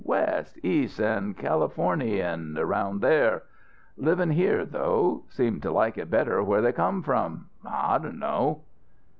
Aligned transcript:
West, 0.03 0.57
East 0.63 0.99
an' 0.99 1.35
Californy, 1.35 2.19
an' 2.23 2.57
around 2.57 3.01
there. 3.01 3.43
Livin' 3.97 4.31
here, 4.31 4.65
though. 4.65 5.21
Seem 5.29 5.61
t' 5.61 5.69
like 5.69 5.95
it 5.95 6.09
better'n 6.09 6.43
where 6.47 6.63
they 6.63 6.71
come 6.73 7.03
from. 7.03 7.47
I 7.63 7.99
dunno." 7.99 8.61